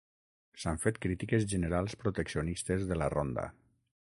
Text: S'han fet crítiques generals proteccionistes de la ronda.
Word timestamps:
S'han 0.61 0.79
fet 0.85 0.97
crítiques 1.03 1.45
generals 1.51 1.95
proteccionistes 2.05 2.89
de 2.93 2.99
la 3.03 3.11
ronda. 3.17 3.45